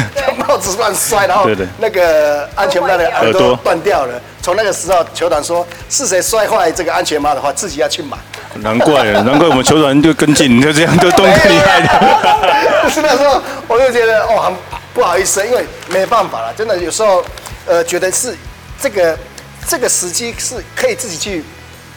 [0.47, 4.21] 帽子乱摔，然后那个安全帽的耳朵断掉了。
[4.41, 8.17] 从那个时候，球团说是谁摔坏这个安全帽的话，自己要去买。
[8.55, 12.89] 难怪， 难怪我们球团就跟进，就这样就都厉害的。
[12.89, 14.53] 是那时候我就觉得哦，很。
[14.95, 17.21] 不好意思，因为没办法了，真的有时候，
[17.65, 18.33] 呃，觉得是
[18.81, 19.19] 这个
[19.67, 21.43] 这个时机是可以自己去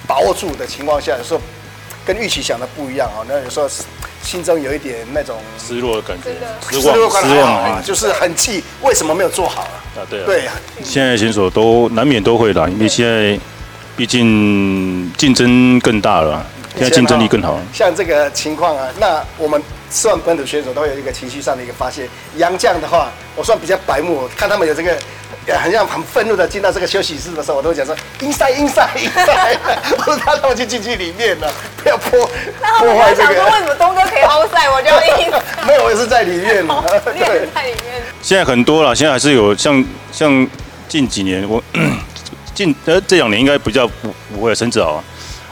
[0.08, 1.40] 把握住的情况下，有时候
[2.04, 3.68] 跟预期想的不一样啊，那有时候
[4.22, 6.30] 心中有一点那种失落的感觉，
[6.70, 9.76] 失望，失望啊，就是很气，为什么没有做好啊？
[9.94, 13.38] 啊，对啊，对啊，现在选手都难免都会啦，因为现在
[13.96, 16.44] 毕竟竞争更大了，
[16.74, 17.60] 现在竞争力更好。
[17.72, 19.62] 像这个情况啊，那我们。
[19.90, 22.06] 算本土选手都有一个情绪上的一个发泄。
[22.36, 24.94] 杨将的话，我算比较白目，看他们有这个，
[25.56, 29.56] 很像很愤怒的进到这个休息室的时候，我都会讲说：inside inside inside，
[29.96, 32.18] 我说他他们就进去里面了，不要破
[32.78, 33.44] 破坏这个。
[33.44, 35.42] 为什么东哥可以 outside，我就要 inside？
[35.66, 36.66] 没有，我也是在里面。
[37.04, 38.02] 对，在里面。
[38.20, 40.46] 现在很多了，现在还是有像像
[40.88, 41.62] 近几年我
[42.54, 45.02] 近呃这两年应该比较不不会甚至啊，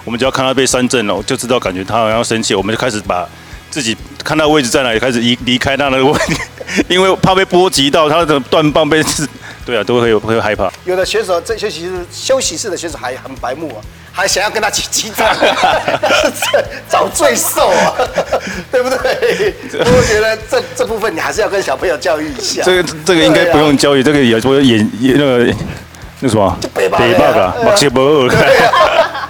[0.05, 3.29] 我们只要看他被三振了，就知道感觉他好像要生气，我们就开始把。
[3.69, 9.29] 自己看到位置在哪里，开始离离开他那个位置，因为怕被波及到，他的断棒被是，
[9.67, 10.71] 对啊，都会有会害怕。
[10.85, 15.37] 有的选手在休息室，休息室的选手还很白目啊，还想要跟他起激战，
[16.89, 17.93] 找罪受啊，
[18.71, 19.53] 对不对？
[19.73, 22.63] 我觉得这这部分你还是要跟小朋友教育一下。
[22.63, 25.53] 这个这个应该不用教育，这个也说演那个
[26.21, 28.31] 那什么北北霸啊，马切博尔。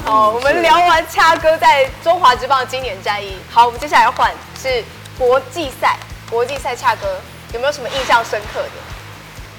[0.04, 3.32] 好，我们聊完恰哥在中华职棒的经典战役。
[3.50, 4.30] 好，我们接下来要换
[4.62, 4.84] 是
[5.18, 5.96] 国际赛。
[6.28, 7.06] 国际赛，恰哥
[7.54, 8.68] 有没有什么印象深刻的？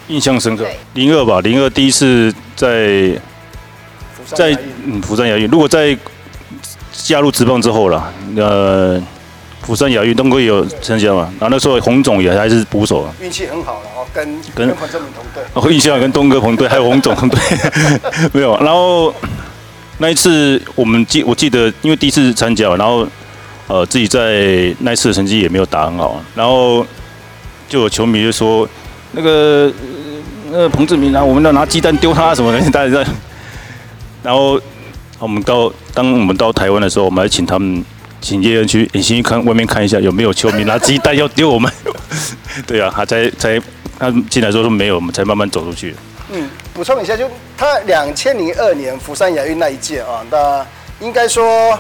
[0.08, 3.12] 印象深刻，零二吧，零二第一次在
[4.26, 5.48] 在嗯釜山亚运。
[5.50, 5.98] 如果在
[6.92, 9.02] 加入职棒之后了，呃，
[9.62, 11.32] 釜山亚运东哥也有参加嘛？
[11.40, 15.44] 然后那时候洪总也还是捕手，运气很好了哦，跟跟彭政闵同队。
[15.54, 17.40] 哦，印象跟东哥同队，还有洪总同队，
[18.34, 19.14] 没有，然后。
[20.00, 23.04] 那一次我们记我记得，因为第一次参加，然后
[23.66, 26.86] 呃自己在那一次的成绩也没有打很好，然后
[27.68, 28.70] 就有球迷就说
[29.14, 29.74] 那个
[30.52, 33.10] 那个彭政闵啊，我们要拿鸡蛋丢他什么的，大家在。
[34.24, 34.60] 然后
[35.20, 37.84] 我们到当我们到台湾的时候，我们还请他们
[38.22, 41.72] 请叶恩去隐形看外面看一下有没有球迷拿鸡蛋要丢我们。
[42.66, 43.62] 对啊，他才才
[44.00, 45.96] 他进来说说没有，我们才慢慢走出去。
[46.32, 50.66] 嗯，补充一下，就他两千零二年釜山亚运那一届啊，那
[51.00, 51.78] 应该说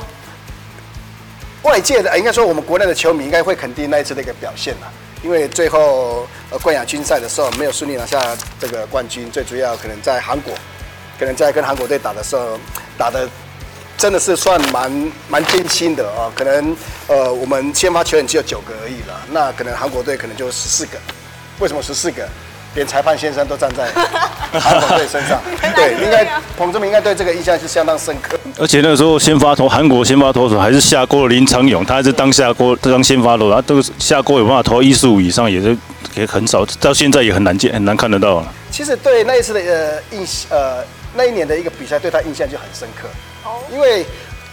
[1.63, 4.87] 外界的，应该说我们国内的球迷应该会肯定那一次的一个表现了，
[5.23, 8.21] 因为最后呃冠亚军赛的时候没有顺利拿下
[8.59, 10.53] 这个冠军，最主要可能在韩国，
[11.19, 12.59] 可能在跟韩国队打的时候
[12.97, 13.27] 打的
[13.97, 16.75] 真的是算蛮蛮艰辛的啊，可能
[17.07, 20.97] 呃我们先发球员只有九个而已了，那可能韩国队可能就十四个，
[21.59, 22.27] 为什么十四个？
[22.75, 23.87] 连裁判先生都站在
[24.51, 25.41] 韩国队身上，
[25.73, 28.36] 对，应该彭志明应该对这个印象是相当深刻。
[28.59, 35.77] 而且那个时候先发投韩国先发投手还是下锅林长勇，他还是当下锅当先发投，他都下锅有办法投一十五以上，也是
[36.15, 38.43] 也很少，到现在也很难见很难看得到。
[38.71, 40.83] 其实对那一次的呃印呃
[41.15, 43.07] 那一年的一个比赛，对他印象就很深刻。
[43.43, 44.03] 哦，因为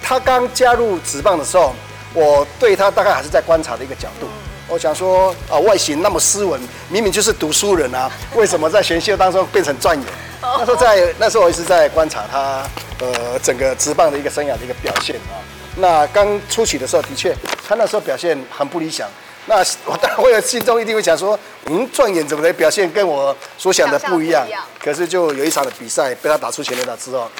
[0.02, 1.74] 他刚加入职棒的时候，
[2.12, 4.28] 我对他大概还是在观察的一个角度。
[4.66, 10.04] 我想说啊，外形那么斯文，明明就是读书人啊， 为什么在选秀当中变成状元？
[10.40, 12.62] 那时候在那时候我一直在观察他，
[13.00, 15.36] 呃，整个职棒的一个生涯的一个表现啊。
[15.76, 17.34] 那刚出去的时候，的确
[17.66, 19.08] 他那时候表现很不理想。
[19.46, 24.46] 那我当然会有心中一定会想说，嗯，状元怎么的表现跟我所想的不一样？
[24.82, 27.30] 可是就有一场的比赛被他打出前垒打之后。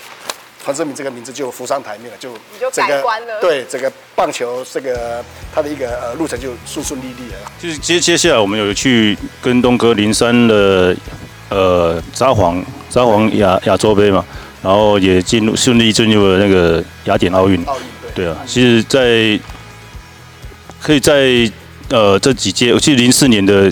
[0.65, 2.31] 黄正明这个名字就浮上台面了，就
[2.71, 3.05] 整个
[3.41, 5.23] 对整个棒球这个
[5.55, 7.39] 他的一个呃路程就顺顺利利了。
[7.61, 10.97] 就是接接下来我们有去跟东哥零三的
[11.51, 14.25] 呃札幌札幌亚亚洲杯嘛，
[14.63, 17.63] 然后也进入顺利进入了那个雅典奥运。
[17.67, 17.83] 奥运
[18.15, 18.25] 对。
[18.25, 19.39] 对啊，其实在
[20.81, 21.51] 可以在
[21.91, 23.71] 呃这几届，我记得零四年的，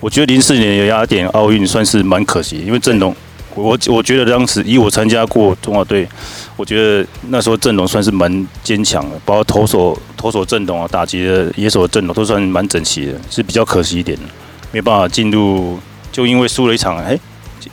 [0.00, 3.14] 我觉得零四年的雅典奥运算是蛮可惜，因为阵容。
[3.54, 6.08] 我我觉得当时以我参加过中华队，
[6.56, 14.24] 我觉得那时候阵容算是蛮坚强的，包括投手投手阵容啊，打击的野手的阵容都算蛮整齐的，是比较可惜一点的，
[14.70, 15.78] 没办法进入，
[16.12, 17.18] 就因为输了一场，哎，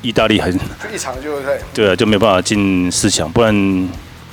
[0.01, 0.53] 意大利很
[0.93, 3.53] 一场就对，对啊，就没办法进四强，不然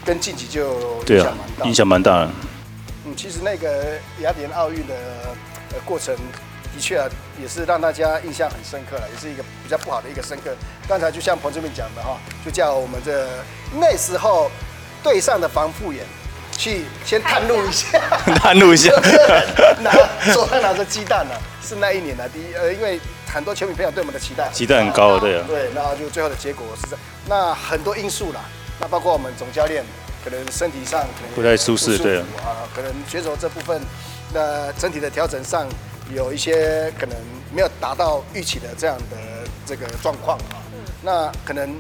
[0.05, 1.33] 跟晋级就对啊，
[1.65, 2.31] 影响蛮大的。
[3.07, 4.95] 嗯，其实那个雅典奥运的
[5.73, 6.15] 呃过程。
[6.75, 7.09] 的确啊，
[7.41, 10.55] 也是让大家印象很深刻了，也是一个比较不好的一个深刻。
[10.89, 13.29] 刚才就像彭志明讲的哈，就叫我们这
[13.79, 14.51] 那时候
[15.03, 16.05] 队上的防护员
[16.57, 18.01] 去先探路一下，
[18.43, 18.91] 探路一下，
[19.81, 19.93] 拿
[20.33, 23.01] 手上拿着鸡蛋呢，是那一年的第一呃，因为
[23.33, 26.97] 很多球迷朋友对我们的期待，期待很高，对啊，对，然后就最后的结果是这，
[27.29, 28.41] 那很多因素啦，
[28.81, 29.85] 那包括我们总教练
[30.25, 33.81] 可能身体上可能不太舒适，对啊，可能选手这部分
[34.33, 35.69] 那整体的调整上。
[36.13, 37.17] 有一些可能
[37.55, 39.17] 没有达到预期的这样的
[39.65, 40.59] 这个状况啊，
[41.03, 41.71] 那可能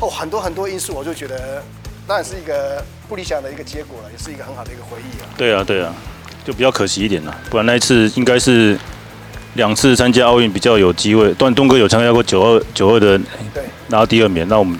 [0.00, 1.62] 哦很多很多因素，我就觉得
[2.06, 5.26] 当然是一个不理想的一个结果了，也是一个很好的一个回忆啊。
[5.36, 5.92] 对啊，对啊，
[6.44, 8.78] 就比较可惜一点了，不然那一次应该是
[9.54, 11.32] 两次参加奥运比较有机会。
[11.34, 13.18] 段东哥有参加过九二九二的，
[13.52, 14.78] 对，拿到第二名，那我们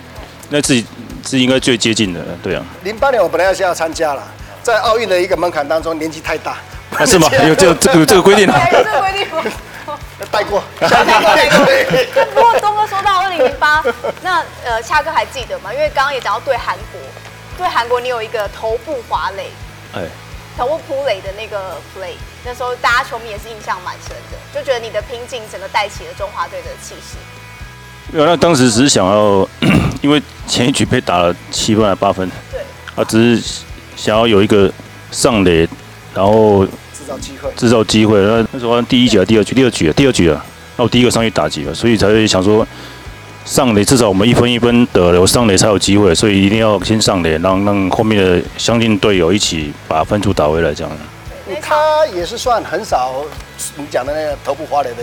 [0.50, 0.80] 那次
[1.26, 2.64] 是应该最接近的，对啊。
[2.84, 4.22] 零八年我本来要是要参加了，
[4.62, 6.58] 在奥运的一个门槛当中，年纪太大。
[6.98, 7.28] 啊、是吗？
[7.46, 8.58] 有这个这个这个规定啊？
[8.72, 9.42] 有这个规定吗？
[10.30, 11.04] 带过，带过，
[11.34, 12.24] 带过。
[12.34, 13.82] 不过东哥说到二零零八，
[14.22, 15.72] 那呃，恰哥还记得吗？
[15.72, 17.00] 因为刚刚也讲到对韩国，
[17.58, 19.50] 对韩国你有一个头部滑垒，
[19.92, 20.02] 哎，
[20.56, 27.16] 头部扑垒的那个 play，那时候大家球迷也是印象蛮深的，就觉得你的拼劲整个带起了中华队的气势。
[28.10, 29.46] 没有，那当时只是想要，
[30.00, 32.60] 因为前一局被打了七分还八分，对，
[32.96, 33.54] 啊，只是
[33.96, 34.72] 想要有一个
[35.10, 35.68] 上垒，
[36.14, 36.66] 然后。
[37.04, 38.18] 制造机会，制造机会。
[38.20, 40.44] 那那时候第一局啊，第二局，第二局啊，第二局啊，
[40.76, 42.66] 那我第一个上去打击了，所以才会想说
[43.44, 50.90] 上垒，至少我们一分一分得了，我上垒才有机会，所以一定要先上垒，让让后面的相近队友一起把分数打回来，这样。
[51.60, 53.22] 他也是算很少
[53.76, 55.02] 你讲的那个头部滑垒的。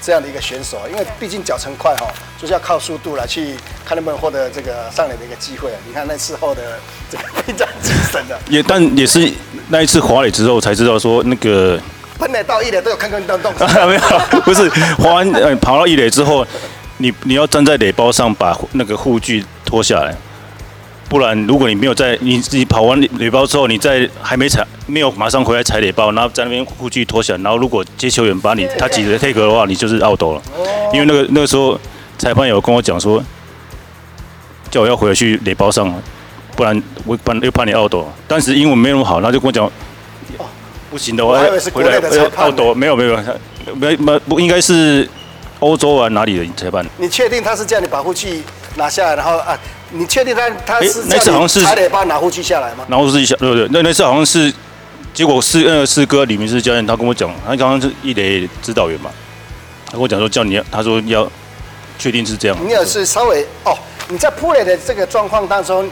[0.00, 2.06] 这样的一个选手，因为毕竟脚程快哈，
[2.40, 5.72] 就是要靠速度来去看能不能获得这个上垒的一个机会。
[5.84, 6.78] 你看那次后的
[7.10, 9.28] 这个 备战精神的，也但也是
[9.68, 11.78] 那一次滑垒之后才知道说那个
[12.18, 13.52] 喷垒到一垒都有看看动动。
[13.86, 16.46] 没有，不是滑完呃跑到一垒之后，
[16.98, 20.14] 你你要站在垒包上把那个护具脱下来。
[21.08, 30.42] 不然，如果你没有在你你跑完垒包之后，你在还没踩，没有马上回来踩垒包，然后在那边护具脱下来，然后如果接球员把你他挤着 take 的话，你就是 out 了。
[30.92, 31.80] 因为那个那个时候
[32.18, 33.22] 裁判有跟我讲说，
[34.70, 35.90] 叫我要回去垒包上，
[36.58, 37.94] 不然我不然又怕你 out。
[38.26, 39.70] 当时英文没那么好，然后就跟我讲，
[40.90, 41.38] 不行的话
[41.72, 42.76] 回来要 out。
[42.76, 43.16] 没有没有
[43.76, 45.08] 没没不应该是
[45.60, 46.84] 欧洲啊哪里的裁判？
[46.96, 48.42] 你确定他是叫你把护具
[48.74, 49.56] 拿下来，然后啊？
[49.92, 52.84] 你确定他他是那次好像是差点把拿护具下来吗？
[52.88, 53.68] 拿护具下，对不对？
[53.70, 54.52] 那那次好像是，
[55.14, 59.10] 结果是那个四哥李明志教练，他跟我讲，他刚刚是一垒指导员嘛，
[59.86, 61.30] 他跟我讲说叫你，他说要
[61.98, 62.56] 确定是这样。
[62.62, 65.88] 你也是稍微哦，你在扑垒的这个状况当中，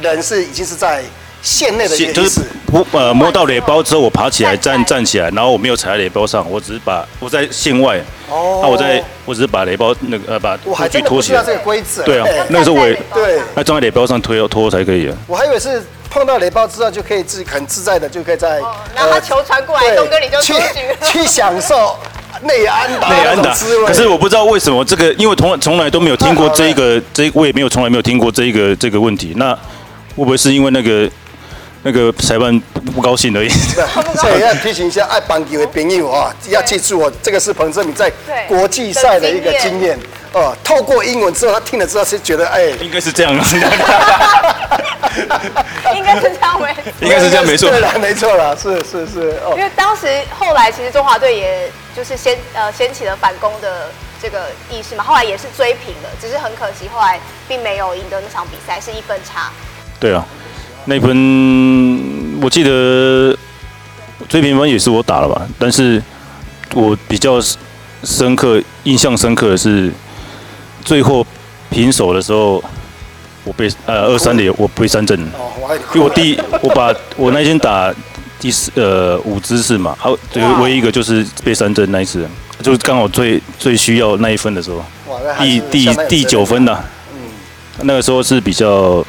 [0.00, 1.02] 人是已经是在
[1.42, 2.42] 线内的一个意思。
[2.66, 7.98] 扑呃摸到雷包之后，我爬起来站站起来，然后我没有踩在垒包上，我只是把我在线外。
[8.28, 11.42] 哦，那我在，我只是把雷包那个呃把护具脱起来。
[11.44, 12.02] 这个规则。
[12.02, 15.16] 对啊，那个时候我也对，那装在雷包上推拖才可以啊。
[15.28, 18.58] 我还以为是碰到雷包之后就可以自很自在的就可以在。
[18.94, 20.54] 然后他球传过来，东哥你就去。
[21.02, 21.96] 去享受
[22.42, 23.86] 内安打内安打滋味。
[23.86, 29.32] 可是我不知道为什么这个，因为从来从来都没有听过这一个这我也没有从来没有听过这一个这个问题。
[29.36, 29.56] 那
[30.16, 31.10] 会不会是因为那个？
[31.82, 32.58] 那个裁判
[32.96, 33.48] 不高兴而已。
[33.48, 38.10] 所以要提醒一下爱棒球的朋友啊，要记住哦，这个是彭正明在
[38.48, 39.96] 国际赛的一个经验。
[40.32, 43.46] 哦，透过英文之后，他听了之后是觉得，哎，应该是这样啊，
[45.94, 53.88] 应该是这样没，应该是这样没错，对了，没错了，是是是，哦，因为当时后来其实中华队也就是掀呃掀起了反攻的
[54.20, 59.52] 这个意识嘛，后来也是追平了，只是很可惜后来并没有赢得那场比赛，是一分差。
[59.98, 60.26] 对啊，
[60.86, 63.36] 那分我记得
[64.28, 66.02] 追平分也是我打了吧，但是
[66.74, 67.38] 我比较
[68.02, 69.92] 深刻、印象深刻的是。
[70.84, 71.26] 最后
[71.68, 72.62] 平手的时候，
[73.42, 77.92] 我被呃二三的我被三振，因为我第我把我那天打
[78.38, 82.24] 第四呃五支是嘛，好，这个唯一一个就是被三振那一次，
[82.62, 84.80] 就是刚好最最需要那一分的时候，
[85.40, 86.72] 第第第九分的，
[87.12, 87.18] 嗯，
[87.82, 89.04] 那个时候是比较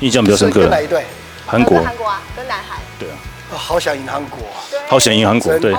[0.00, 0.68] 印象比较深刻的。
[0.68, 1.04] 哪一队？
[1.46, 1.80] 韩国。
[1.82, 2.78] 韩国啊，跟南韩。
[2.98, 3.14] 对啊。
[3.56, 4.40] 好想赢韩国，
[4.88, 5.72] 好想赢韩国，对，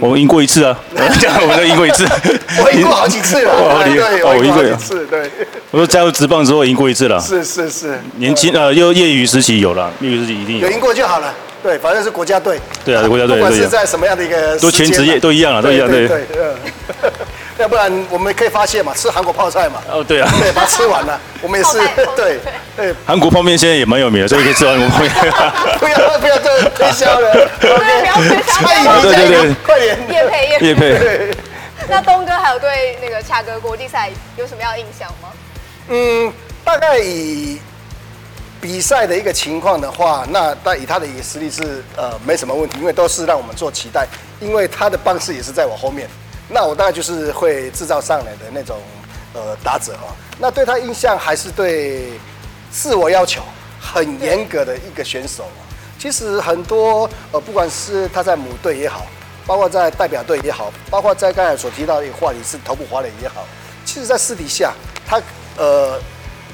[0.00, 2.06] 我们赢过一次啊， 我们都赢过一次，
[2.64, 3.52] 我赢过好几次了，
[3.84, 5.30] 对，我赢过一次，对。
[5.70, 16.24] 我说加入职棒之后赢过一次了，是是是，年轻呃，又业余时期有了，业余时期一定有，有赢过就好了，对，反正是国家队，对啊，国家队，不管是在什么样的一个，都全职业都一样了，都一样，对对。
[17.62, 19.80] 要不然我们可以发现嘛，吃韩国泡菜嘛。
[19.88, 21.18] 哦，对啊，对，把它吃完了。
[21.40, 21.78] 我们也是，
[22.16, 22.40] 对
[22.76, 22.94] 对。
[23.06, 25.10] 韩国泡面现在也蛮有名的，所以可以吃韩国泡面。
[25.78, 29.00] 不要不要这推销了，不要推销。
[29.00, 29.96] 对对对，快点。
[30.10, 30.66] 叶配叶配。
[30.66, 31.36] 业配。
[31.88, 35.28] 那东哥还有对那个恰哥国际赛有什么样的印象吗？
[35.88, 36.32] 嗯，
[36.64, 37.58] 大概以
[38.60, 44.06] 比赛的一个情况的话，那但以他的一个实力是呃没什么问题，因为都是让我们做期待，
[44.40, 46.08] 因为他的棒次也是在我后面。
[46.52, 48.76] 那我大概就是会制造上来的那种
[49.32, 50.12] 呃打者哦。
[50.38, 52.12] 那对他印象还是对
[52.70, 53.42] 自我要求
[53.80, 55.44] 很严格的一个选手。
[55.98, 59.06] 其实很多呃，不管是他在母队也好，
[59.46, 63.46] 包括在代表队也好，包括在刚才所提到的话题是头部滑垒也好，
[63.84, 64.72] 其实在私底下
[65.06, 65.20] 他
[65.56, 65.98] 呃。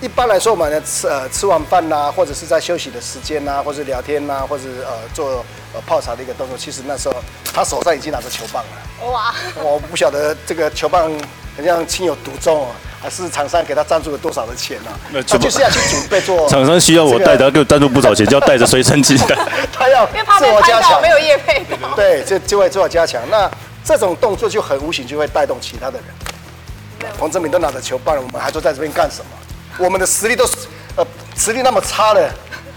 [0.01, 5.45] 一般来说，我们吃呃吃完饭呐，或者是在休息的时间呐，或者聊天呐，或者呃做
[5.75, 7.17] 呃泡茶的一个动作，其实那时候
[7.53, 9.11] 他手上已经拿着球棒了。
[9.11, 9.35] 哇！
[9.57, 11.11] 我不晓得这个球棒
[11.57, 12.71] 好像情有独钟啊，
[13.03, 14.91] 还是厂商给他赞助了多少的钱呢？
[15.11, 16.47] 那就是要去准备做。
[16.51, 19.35] 厂商需要我带他给我赞助不少钱，就要带着随身携带。
[19.73, 21.67] 他要自我加强，没有业配。
[21.97, 23.21] 对，就就会自我加强。
[23.29, 23.51] 那
[23.85, 27.13] 这种动作就很无形，就会带动其他的人。
[27.19, 29.31] 彭政闵都拿着球棒了，我们还坐在这边干什么？
[29.79, 30.55] 我们的实力都是，
[30.97, 31.07] 呃，
[31.37, 32.29] 实力那么差的，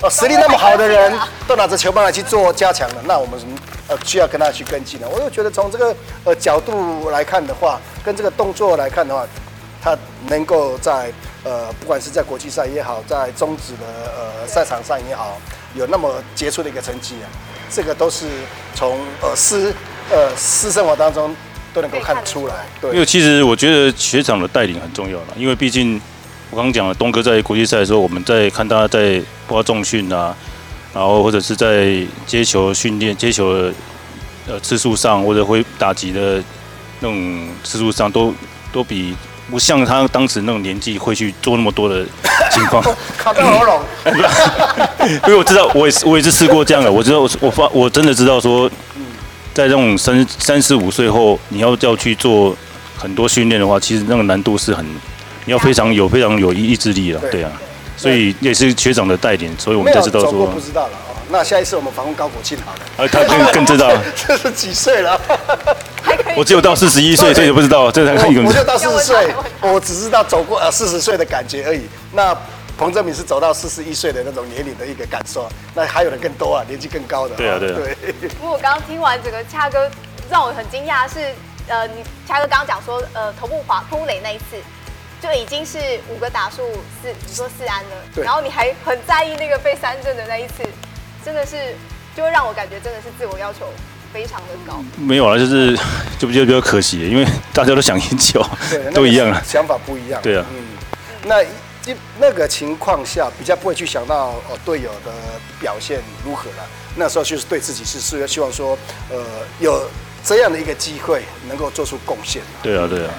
[0.01, 1.11] 呃，实力那么好的人，
[1.47, 5.07] 都拿着球棒来去做加强了，那我们什么呃需要跟他去跟进呢？
[5.11, 9.25] 我就觉得从这个呃角度来看的话，跟这个动作来看的话，
[9.81, 9.97] 他
[10.27, 11.11] 能够在
[11.43, 15.41] 呃不管是在国际赛也好，在中职的呃赛场上也好，
[15.73, 17.25] 有那么杰出的一个成绩啊，
[17.71, 18.27] 这个都是
[18.75, 19.73] 从呃私
[20.11, 21.35] 呃私生活当中
[21.73, 22.53] 都能够看得出来。
[22.79, 25.99] 对，因为其实我觉得学长的带领很重要了，因为毕竟。
[26.51, 30.35] 我刚刚讲了，东哥在国际赛的时候，我们在看他在包括重训啊，
[30.93, 33.73] 然后或者是在接球训练、接球的
[34.47, 36.43] 呃次数上，或者会打击的
[36.99, 38.33] 那种次数上，都
[38.73, 39.15] 都比
[39.49, 42.05] 不像他当时那种年纪会去做那么多的
[42.51, 42.83] 情况。
[43.17, 43.81] 卡到喉咙。
[45.25, 48.69] 因为我知道，我也是我也是试过这样的，我知道我我发我真的知道说，
[49.53, 52.53] 在这种三三十五岁后，你要要去做
[52.97, 54.85] 很多训练的话，其实那个难度是很。
[55.45, 57.51] 你要非常有非常有意意志力了，对啊，
[57.97, 60.47] 所以也是学长的带领，所以我们才知道说。
[60.47, 61.15] 不知道了哦。
[61.29, 62.79] 那下一次我们访问高国庆好了。
[62.97, 63.89] 呃，他更更知道。
[64.27, 65.19] 这是几岁了？
[66.35, 67.89] 我只有到四十一岁，所以就不知道。
[67.91, 68.41] 这才看一个。
[68.43, 69.27] 我就到四十岁，
[69.61, 71.87] 我只知道走过呃四十岁的感觉而已。
[72.11, 72.37] 那
[72.77, 77.35] 彭正敏是走到四十一岁的那种年龄的一个感受，那还有人更多啊，年纪更高的。
[77.35, 77.77] 对啊，对啊。
[78.19, 78.29] 对。
[78.39, 79.89] 不过我刚刚听完整个恰哥，
[80.29, 81.33] 让我很惊讶是，
[81.67, 84.57] 呃，你恰哥刚刚讲说，呃，头部滑扑垒那一次。
[85.21, 85.77] 就已经是
[86.09, 86.63] 五个打数
[87.01, 90.63] 四，你说四安了，对然后你还很在意那个被三振的那一次，
[91.23, 91.75] 真的是
[92.15, 93.71] 就会让我感觉真的是自我要求
[94.11, 94.83] 非常的高。
[94.97, 95.77] 没有啊，就是
[96.17, 100.19] 就比较比较可惜，因为大家都想赢球，对都一样啊，想法不一样。
[100.23, 100.65] 对啊，嗯，
[101.25, 105.11] 那一那个情况下比较不会去想到哦队友的
[105.59, 106.65] 表现如何了，
[106.95, 108.75] 那时候就是对自己是是希望说
[109.11, 109.23] 呃
[109.59, 109.87] 有
[110.25, 112.41] 这样的一个机会能够做出贡献。
[112.63, 113.13] 对啊，对啊。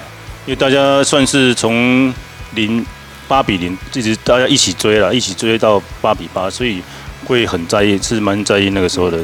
[0.45, 2.13] 因为大家算是从
[2.51, 2.85] 零
[3.29, 6.83] 八比零，一直大家一起追了，一起追到八比八，所以
[7.25, 9.17] 会很在意，是蛮在意那个时候的。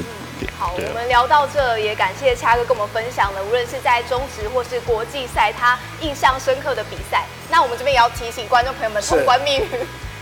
[0.58, 7.26] 好，我们聊到这，也感谢恰哥跟我们分享了，无论是在中职或是国际赛，他印象深刻的比赛。
[7.52, 9.68] 那我们这边也要提醒观众朋友们，通关密语，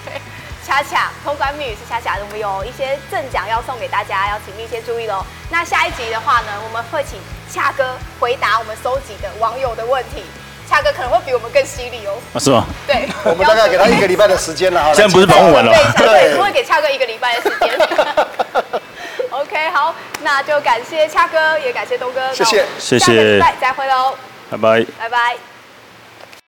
[0.66, 5.24] 恰恰通关密语是恰恰，我们有一些赠奖要送给大家，要请密切注意喽。
[5.52, 7.20] 那下一集的话呢，我们会请
[7.54, 10.24] 恰哥回答我们搜集的网友的问题。
[10.70, 12.18] 恰哥可能会比我们更犀利哦。
[12.34, 12.66] 啊，是吗？
[12.86, 14.94] 对，我们大概给他一个礼拜的时间了啊。
[14.94, 15.78] 现在不是访问完了吗？
[15.98, 17.70] 对，不会给恰哥一个礼拜的时间。
[19.32, 19.94] OK，好，
[20.24, 22.34] 那就感谢恰哥，也感谢东哥。
[22.34, 23.06] 谢谢，谢谢。
[23.06, 24.16] 下个礼拜再会喽，
[24.50, 24.86] 拜拜。
[25.00, 25.57] 拜拜。